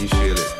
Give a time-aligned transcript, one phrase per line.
[0.00, 0.59] you feel it.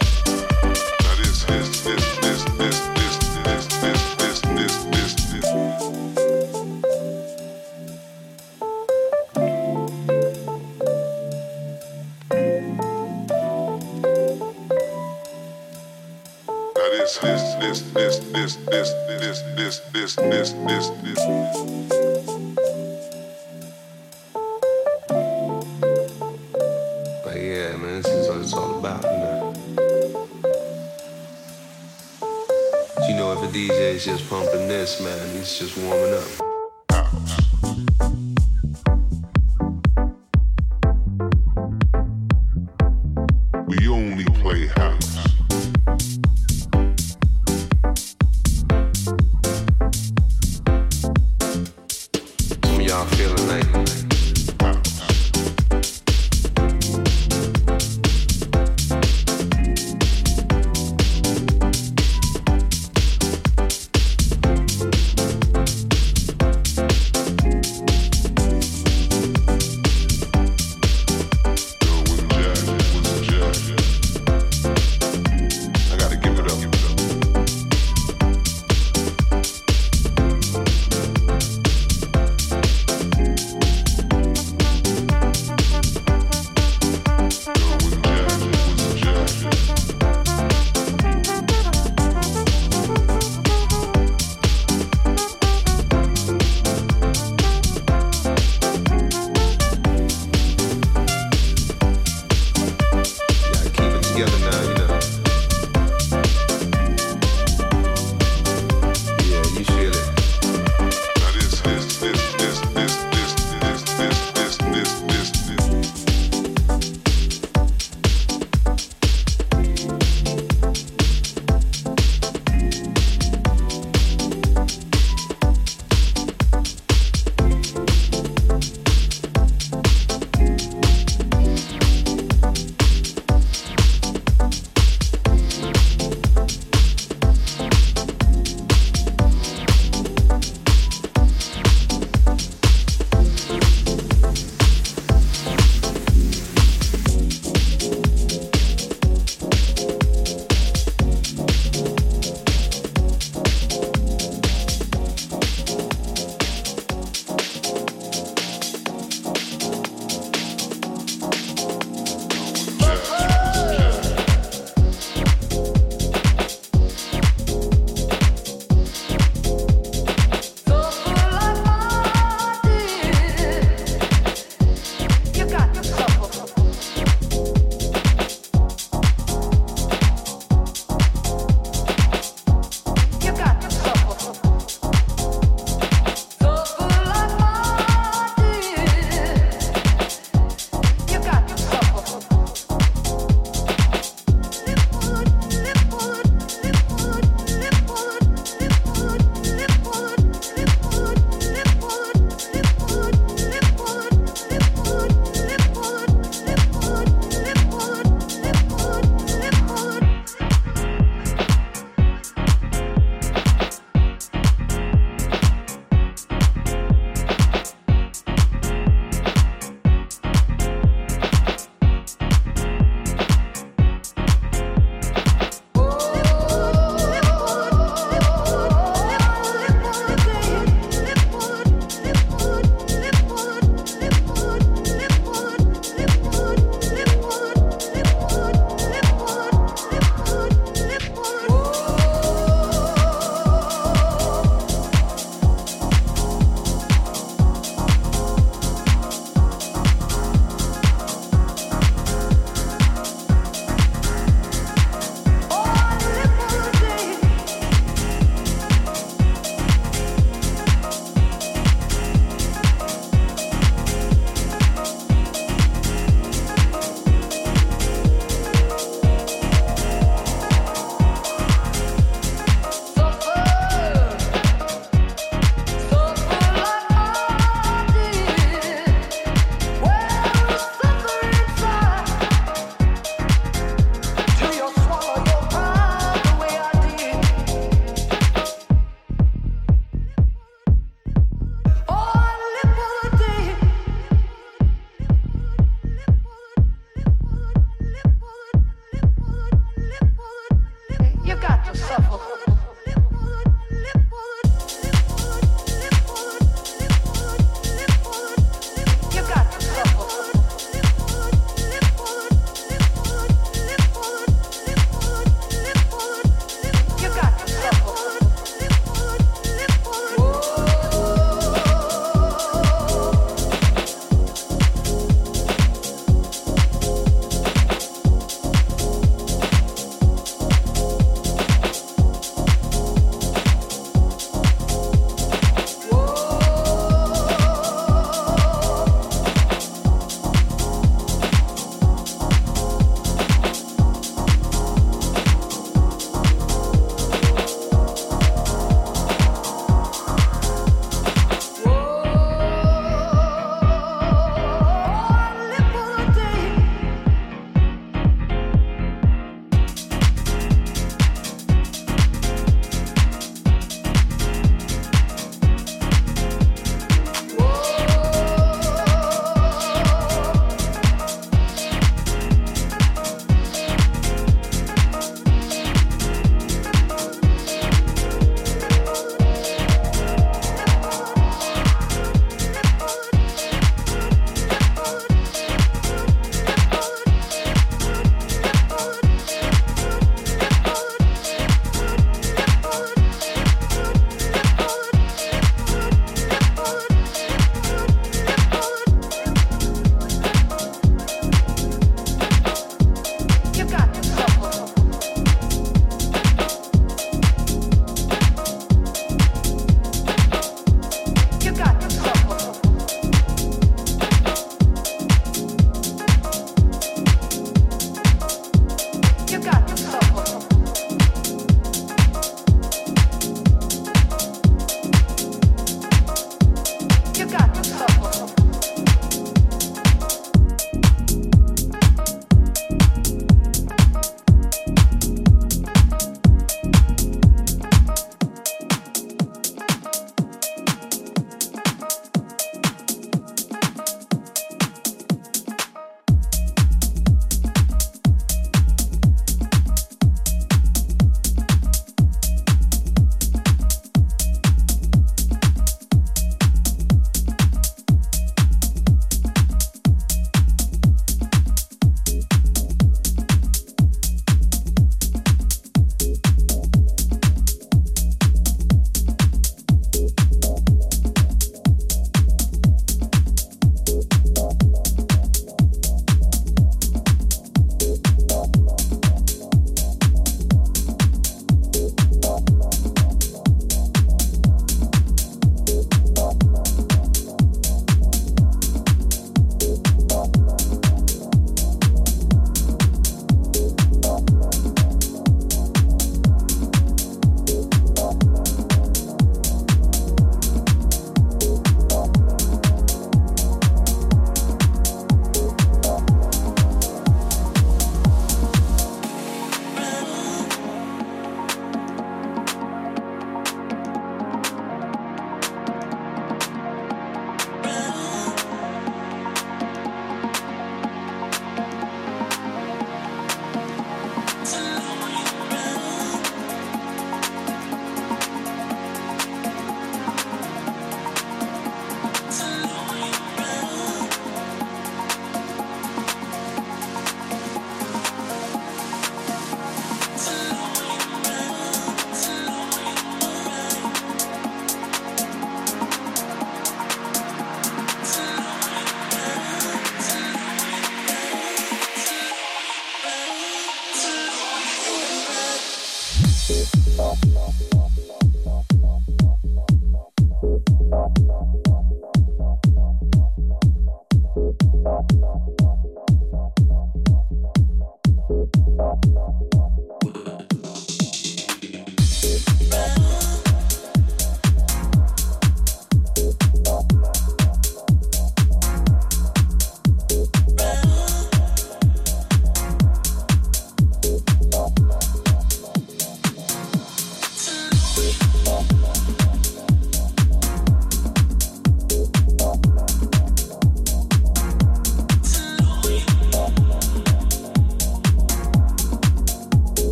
[35.60, 35.99] is one.